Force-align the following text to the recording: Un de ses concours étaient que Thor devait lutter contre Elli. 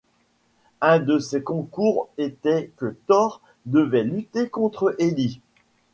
Un 0.81 0.97
de 0.97 1.19
ses 1.19 1.43
concours 1.43 2.09
étaient 2.17 2.71
que 2.75 2.95
Thor 3.05 3.39
devait 3.67 4.01
lutter 4.03 4.49
contre 4.49 4.95
Elli. 4.97 5.41